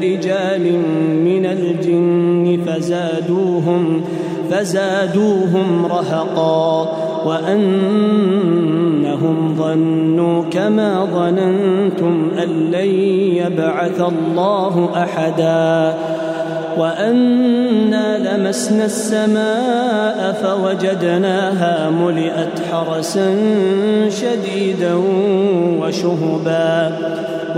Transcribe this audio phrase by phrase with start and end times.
[0.00, 0.72] برجال
[1.24, 4.04] من الجن فزادوهم
[4.50, 6.88] فزادوهم رهقا
[7.26, 8.58] وأنهم
[9.58, 12.90] ظنوا كما ظننتم أن لن
[13.36, 15.94] يبعث الله أحدا
[16.78, 23.36] وأنا لمسنا السماء فوجدناها ملئت حرسا
[24.08, 24.94] شديدا
[25.80, 26.98] وشهبا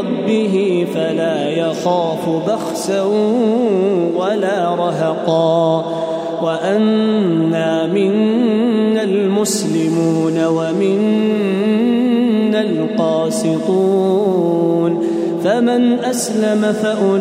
[0.00, 3.02] بربه فلا يخاف بخسا
[4.16, 5.84] ولا رهقا
[6.42, 11.80] وأنا منا المسلمون ومنا
[12.62, 13.90] القاسطون
[15.44, 17.20] فمن أسلم فأولئك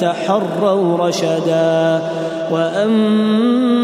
[0.00, 2.02] تحروا رشدا
[2.52, 3.80] وأما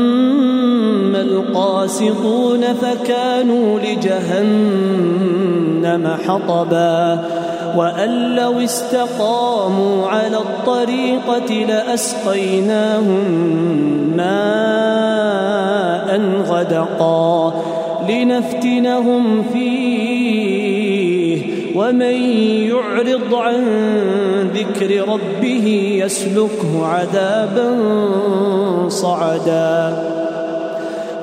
[1.21, 5.66] القاسطون فكانوا لجهنم
[6.27, 7.25] حطبا
[7.77, 13.25] وأن لو استقاموا على الطريقة لأسقيناهم
[14.17, 15.27] ماء
[16.49, 17.55] غدقا
[18.09, 19.87] لنفتنهم فيه.
[21.77, 22.17] ومن
[22.71, 23.65] يعرض عن
[24.55, 25.67] ذكر ربه
[26.05, 27.79] يسلكه عذابا
[28.89, 29.97] صعدا.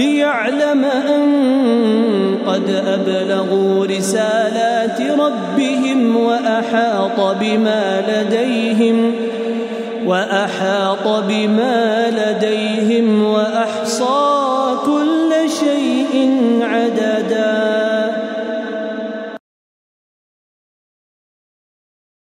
[0.00, 1.30] ليعلم أن
[2.46, 9.12] قد أبلغوا رسالات ربهم وأحاط بما لديهم
[10.06, 13.24] وأحاط بما لديهم